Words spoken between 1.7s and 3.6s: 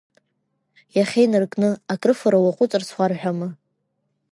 акрыфара уаҟәыҵырц уарҳәама?